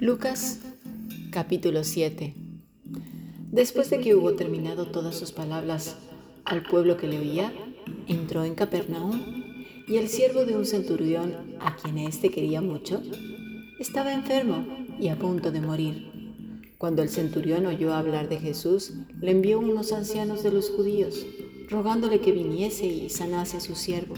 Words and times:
Lucas 0.00 0.60
capítulo 1.30 1.84
7 1.84 2.34
Después 3.52 3.90
de 3.90 4.00
que 4.00 4.14
hubo 4.14 4.34
terminado 4.34 4.86
todas 4.86 5.16
sus 5.16 5.32
palabras 5.32 5.96
al 6.44 6.62
pueblo 6.62 6.96
que 6.96 7.06
le 7.06 7.18
oía, 7.18 7.52
entró 8.06 8.44
en 8.44 8.54
Capernaum 8.54 9.20
y 9.88 9.96
el 9.96 10.08
siervo 10.08 10.44
de 10.44 10.56
un 10.56 10.66
centurión, 10.66 11.34
a 11.60 11.76
quien 11.76 11.98
éste 11.98 12.30
quería 12.30 12.60
mucho, 12.60 13.02
estaba 13.80 14.12
enfermo 14.12 14.66
y 15.00 15.08
a 15.08 15.18
punto 15.18 15.50
de 15.50 15.60
morir. 15.60 16.10
Cuando 16.78 17.02
el 17.02 17.08
centurión 17.08 17.66
oyó 17.66 17.92
hablar 17.92 18.28
de 18.28 18.38
Jesús, 18.38 18.92
le 19.20 19.32
envió 19.32 19.58
unos 19.58 19.92
ancianos 19.92 20.42
de 20.42 20.52
los 20.52 20.70
judíos, 20.70 21.26
rogándole 21.68 22.20
que 22.20 22.32
viniese 22.32 22.86
y 22.86 23.10
sanase 23.10 23.56
a 23.56 23.60
su 23.60 23.74
siervo. 23.74 24.14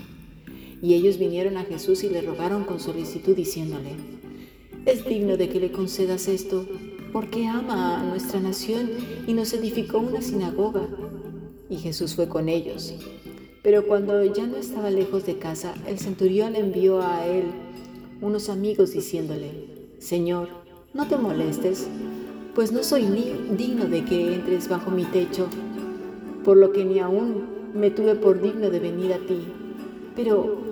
Y 0.82 0.94
ellos 0.94 1.16
vinieron 1.16 1.56
a 1.56 1.64
Jesús 1.64 2.02
y 2.02 2.10
le 2.10 2.20
rogaron 2.20 2.64
con 2.64 2.80
solicitud, 2.80 3.36
diciéndole, 3.36 3.92
es 4.84 5.04
digno 5.04 5.36
de 5.36 5.48
que 5.48 5.60
le 5.60 5.70
concedas 5.70 6.26
esto, 6.26 6.66
porque 7.12 7.46
ama 7.46 8.00
a 8.00 8.04
nuestra 8.04 8.40
nación 8.40 8.90
y 9.28 9.32
nos 9.32 9.52
edificó 9.52 9.98
una 9.98 10.20
sinagoga. 10.20 10.88
Y 11.70 11.76
Jesús 11.76 12.16
fue 12.16 12.28
con 12.28 12.48
ellos. 12.48 12.94
Pero 13.62 13.86
cuando 13.86 14.24
ya 14.24 14.44
no 14.46 14.56
estaba 14.56 14.90
lejos 14.90 15.24
de 15.24 15.38
casa, 15.38 15.72
el 15.86 16.00
centurión 16.00 16.56
envió 16.56 17.00
a 17.00 17.26
él 17.26 17.44
unos 18.20 18.48
amigos 18.48 18.92
diciéndole, 18.92 19.92
Señor, 20.00 20.48
no 20.94 21.06
te 21.06 21.16
molestes, 21.16 21.86
pues 22.56 22.72
no 22.72 22.82
soy 22.82 23.04
digno 23.56 23.84
de 23.84 24.04
que 24.04 24.34
entres 24.34 24.68
bajo 24.68 24.90
mi 24.90 25.04
techo, 25.04 25.46
por 26.44 26.56
lo 26.56 26.72
que 26.72 26.84
ni 26.84 26.98
aún 26.98 27.44
me 27.72 27.90
tuve 27.90 28.16
por 28.16 28.42
digno 28.42 28.68
de 28.68 28.80
venir 28.80 29.12
a 29.12 29.18
ti. 29.18 29.38
Pero 30.16 30.71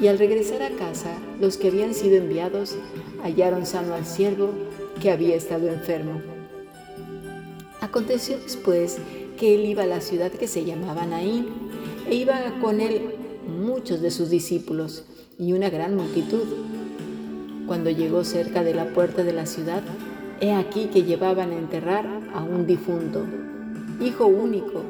Y 0.00 0.08
al 0.08 0.18
regresar 0.18 0.62
a 0.62 0.70
casa, 0.70 1.16
los 1.40 1.56
que 1.56 1.68
habían 1.68 1.94
sido 1.94 2.16
enviados 2.16 2.76
hallaron 3.22 3.64
sano 3.64 3.94
al 3.94 4.04
siervo 4.04 4.50
que 5.00 5.10
había 5.10 5.34
estado 5.34 5.68
enfermo. 5.68 6.20
Aconteció 7.80 8.38
después 8.38 8.98
que 9.38 9.54
él 9.54 9.64
iba 9.64 9.84
a 9.84 9.86
la 9.86 10.00
ciudad 10.00 10.30
que 10.30 10.48
se 10.48 10.64
llamaba 10.64 11.06
Naín, 11.06 11.46
e 12.08 12.14
iba 12.14 12.36
con 12.60 12.80
él 12.80 13.14
muchos 13.48 14.00
de 14.00 14.10
sus 14.10 14.28
discípulos 14.30 15.04
y 15.38 15.52
una 15.54 15.70
gran 15.70 15.96
multitud. 15.96 16.44
Cuando 17.66 17.90
llegó 17.90 18.22
cerca 18.22 18.62
de 18.62 18.74
la 18.74 18.86
puerta 18.90 19.24
de 19.24 19.32
la 19.32 19.46
ciudad, 19.46 19.82
he 20.40 20.52
aquí 20.52 20.86
que 20.86 21.04
llevaban 21.04 21.52
a 21.52 21.58
enterrar 21.58 22.06
a 22.34 22.42
un 22.42 22.66
difunto, 22.66 23.24
hijo 24.00 24.26
único, 24.26 24.82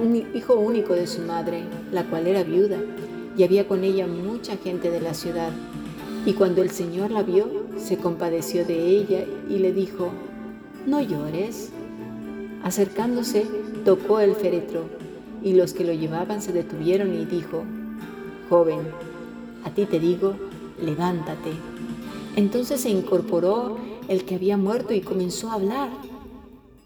un 0.00 0.16
hijo 0.34 0.54
único 0.54 0.94
de 0.94 1.06
su 1.06 1.20
madre, 1.22 1.64
la 1.92 2.04
cual 2.04 2.26
era 2.26 2.42
viuda 2.42 2.78
y 3.36 3.44
había 3.44 3.66
con 3.66 3.84
ella 3.84 4.06
mucha 4.06 4.56
gente 4.56 4.90
de 4.90 5.00
la 5.00 5.14
ciudad. 5.14 5.50
Y 6.24 6.34
cuando 6.34 6.62
el 6.62 6.70
Señor 6.70 7.10
la 7.10 7.22
vio, 7.22 7.48
se 7.78 7.96
compadeció 7.96 8.64
de 8.64 8.86
ella 8.86 9.24
y 9.48 9.58
le 9.58 9.72
dijo, 9.72 10.10
no 10.86 11.00
llores. 11.00 11.70
Acercándose, 12.62 13.46
tocó 13.84 14.20
el 14.20 14.34
féretro, 14.34 14.84
y 15.42 15.54
los 15.54 15.72
que 15.72 15.84
lo 15.84 15.92
llevaban 15.92 16.40
se 16.40 16.52
detuvieron 16.52 17.12
y 17.12 17.24
dijo, 17.24 17.64
joven, 18.48 18.80
a 19.64 19.70
ti 19.70 19.86
te 19.86 19.98
digo, 19.98 20.34
levántate. 20.80 21.50
Entonces 22.36 22.80
se 22.80 22.90
incorporó 22.90 23.78
el 24.08 24.24
que 24.24 24.36
había 24.36 24.56
muerto 24.56 24.94
y 24.94 25.00
comenzó 25.00 25.50
a 25.50 25.54
hablar, 25.54 25.90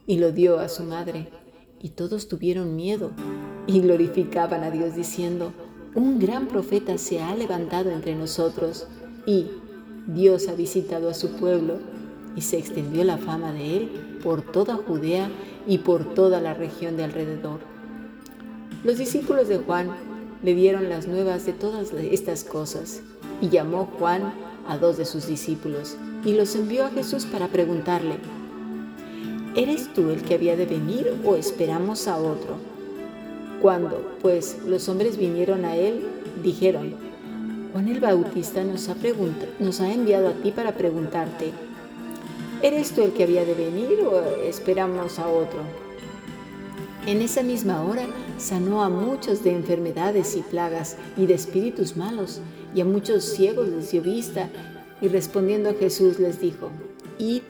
y 0.07 0.19
lo 0.19 0.33
dio 0.33 0.59
a 0.59 0.69
su 0.69 0.85
madre, 0.85 1.29
y 1.83 1.91
todos 1.91 2.29
tuvieron 2.29 2.75
miedo 2.75 3.11
y 3.67 3.81
glorificaban 3.81 4.63
a 4.63 4.71
Dios 4.71 4.95
diciendo, 4.95 5.53
un 5.97 6.19
gran 6.19 6.47
profeta 6.47 6.99
se 6.99 7.23
ha 7.23 7.35
levantado 7.35 7.91
entre 7.91 8.15
nosotros 8.15 8.87
y 9.25 9.47
Dios 10.07 10.47
ha 10.47 10.55
visitado 10.55 11.09
a 11.09 11.15
su 11.15 11.31
pueblo 11.37 11.79
y 12.37 12.43
se 12.43 12.59
extendió 12.59 13.03
la 13.03 13.17
fama 13.17 13.53
de 13.53 13.79
él 13.79 14.19
por 14.23 14.43
toda 14.43 14.77
Judea 14.77 15.31
y 15.67 15.79
por 15.79 16.15
toda 16.15 16.43
la 16.43 16.53
región 16.53 16.99
de 16.99 17.05
alrededor. 17.05 17.61
Los 18.85 18.99
discípulos 18.99 19.49
de 19.49 19.57
Juan 19.57 19.89
le 20.43 20.55
dieron 20.55 20.91
las 20.91 21.09
nuevas 21.09 21.47
de 21.47 21.55
todas 21.55 21.91
estas 21.95 22.45
cosas 22.45 23.01
y 23.41 23.49
llamó 23.49 23.87
Juan 23.99 24.35
a 24.69 24.77
dos 24.77 24.99
de 24.99 25.07
sus 25.07 25.27
discípulos 25.27 25.97
y 26.27 26.35
los 26.35 26.55
envió 26.57 26.85
a 26.85 26.91
Jesús 26.91 27.25
para 27.25 27.49
preguntarle, 27.49 28.19
¿eres 29.55 29.95
tú 29.95 30.11
el 30.11 30.21
que 30.23 30.35
había 30.35 30.57
de 30.57 30.67
venir 30.67 31.11
o 31.25 31.37
esperamos 31.37 32.07
a 32.07 32.19
otro? 32.19 32.76
Cuando, 33.67 34.17
pues, 34.23 34.59
los 34.65 34.89
hombres 34.89 35.17
vinieron 35.17 35.65
a 35.65 35.75
él, 35.75 36.05
dijeron, 36.41 36.95
Juan 37.73 37.89
el 37.89 37.99
Bautista 37.99 38.63
nos 38.63 38.89
ha, 38.89 38.95
nos 39.59 39.81
ha 39.81 39.93
enviado 39.93 40.29
a 40.29 40.35
ti 40.35 40.53
para 40.53 40.77
preguntarte, 40.77 41.51
¿eres 42.63 42.93
tú 42.93 43.03
el 43.03 43.13
que 43.13 43.25
había 43.25 43.45
de 43.45 43.55
venir 43.55 44.03
o 44.03 44.21
esperamos 44.45 45.19
a 45.19 45.27
otro? 45.27 45.59
En 47.09 47.21
esa 47.21 47.43
misma 47.43 47.83
hora 47.83 48.07
sanó 48.39 48.85
a 48.85 48.89
muchos 48.89 49.43
de 49.43 49.51
enfermedades 49.51 50.37
y 50.37 50.43
plagas 50.43 50.97
y 51.17 51.27
de 51.27 51.35
espíritus 51.35 51.97
malos, 51.97 52.41
y 52.73 52.83
a 52.83 52.85
muchos 52.85 53.25
ciegos 53.25 53.67
les 53.67 53.91
dio 53.91 54.01
vista, 54.01 54.49
y 55.01 55.09
respondiendo 55.09 55.71
a 55.71 55.75
Jesús 55.75 56.21
les 56.21 56.41
dijo, 56.41 56.71
Id, 57.19 57.43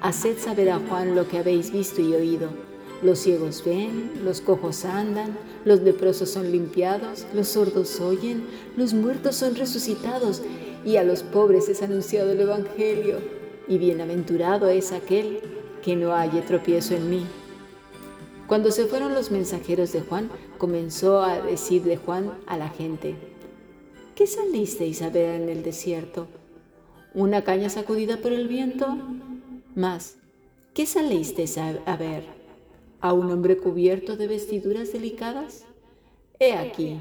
haced 0.00 0.38
saber 0.38 0.70
a 0.70 0.78
Juan 0.78 1.16
lo 1.16 1.26
que 1.26 1.38
habéis 1.38 1.72
visto 1.72 2.00
y 2.00 2.14
oído 2.14 2.69
los 3.02 3.18
ciegos 3.18 3.62
ven, 3.64 4.12
los 4.24 4.40
cojos 4.40 4.84
andan, 4.84 5.36
los 5.64 5.80
leprosos 5.80 6.30
son 6.30 6.52
limpiados, 6.52 7.26
los 7.34 7.48
sordos 7.48 8.00
oyen, 8.00 8.44
los 8.76 8.92
muertos 8.92 9.36
son 9.36 9.54
resucitados 9.54 10.42
y 10.84 10.96
a 10.96 11.04
los 11.04 11.22
pobres 11.22 11.68
es 11.68 11.82
anunciado 11.82 12.32
el 12.32 12.40
Evangelio. 12.40 13.18
Y 13.68 13.78
bienaventurado 13.78 14.68
es 14.68 14.92
aquel 14.92 15.40
que 15.82 15.96
no 15.96 16.12
halle 16.12 16.42
tropiezo 16.42 16.94
en 16.94 17.08
mí. 17.08 17.26
Cuando 18.46 18.70
se 18.70 18.86
fueron 18.86 19.14
los 19.14 19.30
mensajeros 19.30 19.92
de 19.92 20.00
Juan, 20.00 20.28
comenzó 20.58 21.22
a 21.22 21.40
decir 21.40 21.84
de 21.84 21.96
Juan 21.96 22.32
a 22.46 22.58
la 22.58 22.68
gente, 22.68 23.14
¿qué 24.16 24.26
salisteis 24.26 25.02
a 25.02 25.08
ver 25.08 25.40
en 25.40 25.48
el 25.48 25.62
desierto? 25.62 26.26
¿Una 27.14 27.44
caña 27.44 27.70
sacudida 27.70 28.16
por 28.16 28.32
el 28.32 28.48
viento? 28.48 28.98
Más, 29.76 30.16
¿qué 30.74 30.84
salisteis 30.84 31.56
a 31.58 31.96
ver? 31.96 32.39
A 33.00 33.12
un 33.12 33.30
hombre 33.30 33.56
cubierto 33.56 34.16
de 34.16 34.26
vestiduras 34.26 34.92
delicadas? 34.92 35.64
He 36.38 36.52
aquí, 36.52 36.98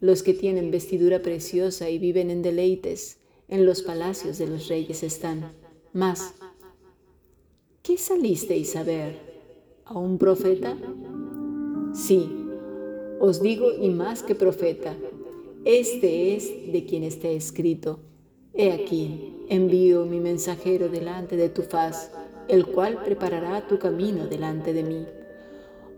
los 0.00 0.22
que 0.22 0.34
tienen 0.34 0.70
vestidura 0.70 1.20
preciosa 1.20 1.90
y 1.90 1.98
viven 1.98 2.30
en 2.30 2.42
deleites, 2.42 3.18
en 3.48 3.66
los 3.66 3.82
palacios 3.82 4.38
de 4.38 4.46
los 4.46 4.68
reyes 4.68 5.02
están. 5.02 5.52
Mas, 5.92 6.34
¿qué 7.82 7.96
salisteis 7.96 8.76
a 8.76 8.82
ver? 8.82 9.16
¿A 9.84 9.98
un 9.98 10.18
profeta? 10.18 10.76
Sí, 11.94 12.28
os 13.20 13.42
digo 13.42 13.72
y 13.72 13.88
más 13.88 14.22
que 14.22 14.34
profeta, 14.34 14.94
este 15.64 16.36
es 16.36 16.72
de 16.72 16.84
quien 16.84 17.02
está 17.02 17.28
escrito. 17.28 18.00
He 18.54 18.72
aquí, 18.72 19.44
envío 19.48 20.04
mi 20.06 20.20
mensajero 20.20 20.88
delante 20.88 21.36
de 21.36 21.48
tu 21.48 21.62
faz, 21.62 22.10
el 22.48 22.66
cual 22.66 23.02
preparará 23.02 23.66
tu 23.66 23.78
camino 23.78 24.26
delante 24.26 24.72
de 24.72 24.82
mí. 24.82 25.06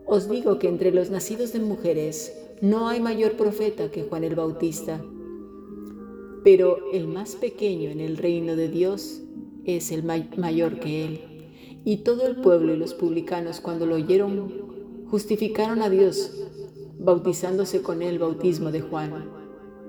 Os 0.07 0.29
digo 0.29 0.59
que 0.59 0.69
entre 0.69 0.93
los 0.93 1.11
nacidos 1.11 1.53
de 1.53 1.61
mujeres 1.61 2.33
no 2.61 2.89
hay 2.89 3.01
mayor 3.01 3.33
profeta 3.33 3.91
que 3.91 4.03
Juan 4.03 4.25
el 4.25 4.35
Bautista, 4.35 5.01
pero 6.43 6.79
el 6.93 7.07
más 7.07 7.37
pequeño 7.37 7.91
en 7.91 8.01
el 8.01 8.17
reino 8.17 8.57
de 8.57 8.69
Dios 8.69 9.21
es 9.65 9.93
el 9.93 10.03
mayor 10.03 10.81
que 10.81 11.05
él. 11.05 11.21
Y 11.85 11.99
todo 11.99 12.27
el 12.27 12.37
pueblo 12.37 12.75
y 12.75 12.77
los 12.77 12.95
publicanos 12.95 13.61
cuando 13.61 13.87
lo 13.87 13.95
oyeron 13.95 14.53
justificaron 15.11 15.83
a 15.83 15.91
Dios, 15.91 16.33
bautizándose 16.99 17.83
con 17.83 18.03
él 18.03 18.19
bautismo 18.19 18.71
de 18.71 18.81
Juan. 18.81 19.31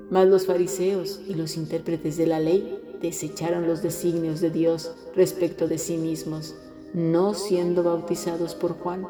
Mas 0.10 0.28
los 0.28 0.46
fariseos 0.46 1.22
y 1.28 1.36
los 1.36 1.58
intérpretes 1.58 2.18
de 2.18 2.28
la 2.28 2.40
ley 2.40 2.80
desecharon 3.02 3.68
los 3.68 3.82
designios 3.82 4.42
de 4.42 4.50
Dios 4.50 4.92
respecto 5.16 5.68
de 5.68 5.78
sí 5.78 5.98
mismos, 5.98 6.56
no 6.94 7.34
siendo 7.34 7.84
bautizados 7.84 8.56
por 8.56 8.74
Juan. 8.74 9.08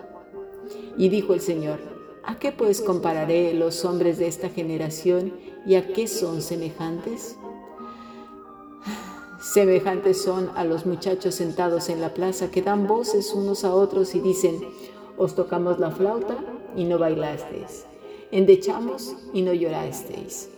Y 0.98 1.10
dijo 1.10 1.34
el 1.34 1.42
Señor, 1.42 1.80
¿A 2.24 2.38
qué 2.38 2.52
pues 2.52 2.82
compararé 2.82 3.54
los 3.56 3.84
hombres 3.84 4.20
de 4.20 4.28
esta 4.28 4.50
generación 4.50 5.34
y 5.66 5.74
a 5.74 5.92
qué 5.92 6.08
son 6.08 6.42
semejantes? 6.44 7.36
Semejantes 9.42 10.22
son 10.22 10.52
a 10.56 10.64
los 10.64 10.86
muchachos 10.86 11.34
sentados 11.34 11.90
en 11.90 12.00
la 12.00 12.14
plaza 12.14 12.52
que 12.52 12.62
dan 12.62 12.86
voces 12.86 13.34
unos 13.34 13.64
a 13.64 13.74
otros 13.74 14.14
y 14.14 14.20
dicen, 14.20 14.60
os 15.18 15.34
tocamos 15.34 15.80
la 15.80 15.90
flauta 15.90 16.38
y 16.76 16.84
no 16.84 17.00
bailasteis, 17.00 17.86
endechamos 18.32 19.16
y 19.34 19.42
no 19.42 19.52
llorasteis. 19.54 20.50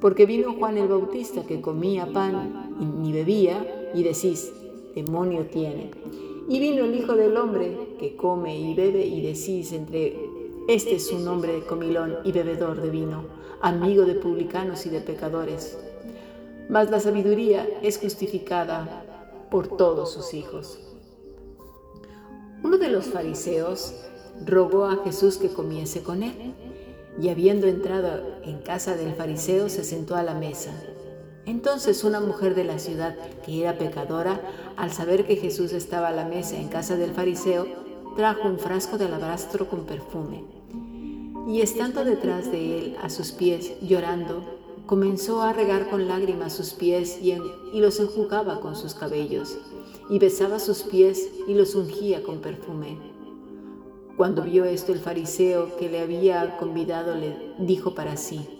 Porque 0.00 0.24
vino 0.24 0.54
Juan 0.54 0.78
el 0.78 0.88
Bautista 0.88 1.44
que 1.44 1.60
comía 1.60 2.06
pan 2.10 2.76
y 2.80 2.84
ni 2.86 3.12
bebía 3.12 3.90
y 3.94 4.02
decís, 4.02 4.50
demonio 4.94 5.44
tiene. 5.46 5.90
Y 6.50 6.60
vino 6.60 6.84
el 6.84 6.94
Hijo 6.94 7.14
del 7.14 7.34
Hombre 7.38 7.96
que 7.98 8.14
come 8.14 8.58
y 8.58 8.74
bebe 8.74 9.06
y 9.06 9.22
decís 9.22 9.72
entre, 9.72 10.14
este 10.68 10.96
es 10.96 11.10
un 11.10 11.26
hombre 11.26 11.54
de 11.54 11.62
comilón 11.62 12.18
y 12.24 12.32
bebedor 12.32 12.82
de 12.82 12.90
vino, 12.90 13.24
amigo 13.62 14.04
de 14.04 14.16
publicanos 14.16 14.84
y 14.84 14.90
de 14.90 15.00
pecadores 15.00 15.78
mas 16.70 16.88
la 16.88 17.00
sabiduría 17.00 17.68
es 17.82 17.98
justificada 17.98 19.04
por 19.50 19.76
todos 19.76 20.12
sus 20.12 20.34
hijos. 20.34 20.78
Uno 22.62 22.78
de 22.78 22.88
los 22.88 23.06
fariseos 23.06 23.96
rogó 24.46 24.84
a 24.84 24.98
Jesús 25.02 25.36
que 25.36 25.48
comiese 25.48 26.04
con 26.04 26.22
él, 26.22 26.54
y 27.20 27.28
habiendo 27.28 27.66
entrado 27.66 28.22
en 28.44 28.60
casa 28.60 28.96
del 28.96 29.14
fariseo 29.14 29.68
se 29.68 29.82
sentó 29.82 30.14
a 30.14 30.22
la 30.22 30.34
mesa. 30.34 30.70
Entonces 31.50 32.04
una 32.04 32.20
mujer 32.20 32.54
de 32.54 32.62
la 32.62 32.78
ciudad, 32.78 33.16
que 33.44 33.62
era 33.62 33.76
pecadora, 33.76 34.40
al 34.76 34.92
saber 34.92 35.26
que 35.26 35.34
Jesús 35.34 35.72
estaba 35.72 36.06
a 36.06 36.12
la 36.12 36.24
mesa 36.24 36.56
en 36.56 36.68
casa 36.68 36.96
del 36.96 37.10
fariseo, 37.10 37.66
trajo 38.16 38.46
un 38.46 38.60
frasco 38.60 38.98
de 38.98 39.06
alabastro 39.06 39.68
con 39.68 39.84
perfume. 39.84 40.44
Y 41.48 41.60
estando 41.60 42.04
detrás 42.04 42.52
de 42.52 42.78
él 42.78 42.96
a 43.02 43.10
sus 43.10 43.32
pies, 43.32 43.72
llorando, 43.82 44.44
comenzó 44.86 45.42
a 45.42 45.52
regar 45.52 45.90
con 45.90 46.06
lágrimas 46.06 46.52
sus 46.52 46.72
pies 46.72 47.18
y, 47.20 47.34
los 47.80 47.98
enjugaba 47.98 48.60
con 48.60 48.76
sus 48.76 48.94
cabellos, 48.94 49.58
y 50.08 50.20
besaba 50.20 50.60
sus 50.60 50.84
pies 50.84 51.30
y 51.48 51.54
los 51.54 51.74
ungía 51.74 52.22
con 52.22 52.38
perfume. 52.38 52.96
Cuando 54.16 54.42
vio 54.42 54.64
esto 54.66 54.92
el 54.92 55.00
fariseo 55.00 55.76
que 55.78 55.90
le 55.90 55.98
había 55.98 56.56
convidado 56.58 57.16
le 57.16 57.34
dijo 57.58 57.92
para 57.96 58.16
sí, 58.16 58.59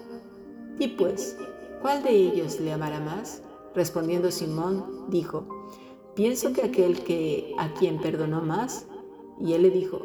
Y 0.81 0.87
pues, 0.87 1.37
¿cuál 1.79 2.01
de 2.01 2.09
ellos 2.09 2.59
le 2.59 2.73
amará 2.73 2.99
más? 2.99 3.43
Respondiendo 3.75 4.31
Simón, 4.31 5.05
dijo, 5.09 5.45
pienso 6.15 6.53
que 6.53 6.63
aquel 6.63 7.03
que 7.03 7.53
a 7.59 7.71
quien 7.75 8.01
perdonó 8.01 8.41
más. 8.41 8.87
Y 9.39 9.53
él 9.53 9.61
le 9.61 9.69
dijo, 9.69 10.01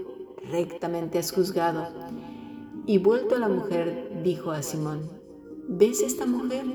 rectamente 0.51 1.19
has 1.19 1.33
juzgado. 1.33 1.89
Y 2.85 2.99
vuelto 2.99 3.37
a 3.37 3.39
la 3.39 3.49
mujer, 3.49 4.21
dijo 4.23 4.51
a 4.51 4.61
Simón, 4.61 5.11
¿ves 5.67 6.03
esta 6.03 6.27
mujer? 6.27 6.67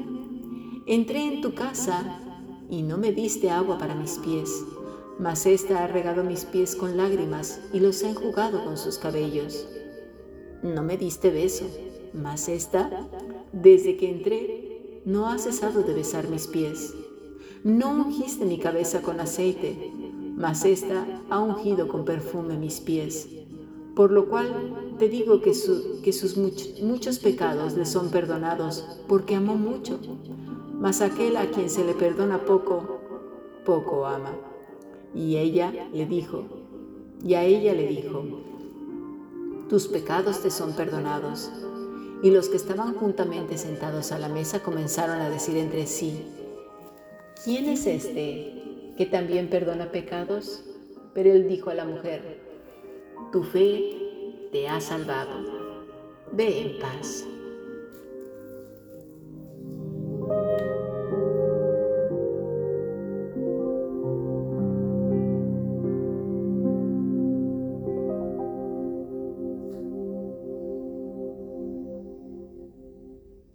Entré 0.87 1.21
en 1.21 1.41
tu 1.41 1.53
casa 1.53 2.21
y 2.71 2.81
no 2.81 2.97
me 2.97 3.11
diste 3.11 3.51
agua 3.51 3.77
para 3.77 3.93
mis 3.93 4.17
pies, 4.17 4.65
mas 5.19 5.45
ésta 5.45 5.83
ha 5.83 5.85
regado 5.85 6.23
mis 6.23 6.45
pies 6.45 6.75
con 6.75 6.97
lágrimas 6.97 7.61
y 7.71 7.79
los 7.79 8.03
ha 8.03 8.09
enjugado 8.09 8.65
con 8.65 8.77
sus 8.77 8.97
cabellos. 8.97 9.67
No 10.63 10.81
me 10.81 10.97
diste 10.97 11.29
beso, 11.29 11.67
mas 12.13 12.49
ésta, 12.49 12.89
desde 13.51 13.97
que 13.97 14.09
entré, 14.09 15.01
no 15.05 15.27
ha 15.27 15.37
cesado 15.37 15.83
de 15.83 15.93
besar 15.93 16.27
mis 16.27 16.47
pies. 16.47 16.93
No 17.63 17.91
ungiste 17.91 18.45
mi 18.45 18.57
cabeza 18.57 19.01
con 19.01 19.19
aceite, 19.19 19.91
mas 20.35 20.65
ésta 20.65 21.05
ha 21.29 21.39
ungido 21.39 21.87
con 21.87 22.05
perfume 22.05 22.57
mis 22.57 22.79
pies. 22.79 23.29
Por 23.95 24.11
lo 24.11 24.29
cual 24.29 24.95
te 24.97 25.09
digo 25.09 25.41
que, 25.41 25.53
sus 25.53 26.37
muchos 26.81 27.19
pecados 27.19 27.75
le 27.75 27.85
son 27.85 28.09
perdonados, 28.09 28.85
porque 29.07 29.35
amó 29.35 29.55
mucho. 29.55 29.99
Mas 30.79 31.01
aquel 31.01 31.37
a 31.37 31.51
quien 31.51 31.69
se 31.69 31.85
le 31.85 31.93
perdona 31.93 32.45
poco, 32.45 32.99
poco 33.65 34.05
ama. 34.05 34.33
Y 35.13 35.37
ella 35.37 35.71
le 35.93 36.05
dijo, 36.05 36.45
y 37.23 37.33
a 37.35 37.43
ella 37.43 37.73
le 37.73 37.87
dijo, 37.87 38.23
tus 39.69 39.87
pecados 39.87 40.41
te 40.41 40.49
son 40.49 40.73
perdonados. 40.73 41.51
Y 42.23 42.29
los 42.29 42.49
que 42.49 42.57
estaban 42.57 42.93
juntamente 42.93 43.57
sentados 43.57 44.11
a 44.11 44.19
la 44.19 44.29
mesa 44.29 44.61
comenzaron 44.61 45.19
a 45.21 45.29
decir 45.29 45.57
entre 45.57 45.87
sí, 45.87 46.23
¿quién 47.43 47.67
es 47.67 47.87
este 47.87 48.93
que 48.95 49.07
también 49.07 49.49
perdona 49.49 49.91
pecados? 49.91 50.63
Pero 51.13 51.31
él 51.31 51.47
dijo 51.47 51.71
a 51.71 51.75
la 51.75 51.85
mujer, 51.85 52.39
tu 53.31 53.43
fe 53.43 54.49
te 54.51 54.67
ha 54.67 54.79
salvado. 54.79 55.31
Ve 56.31 56.61
en 56.61 56.79
paz. 56.79 57.25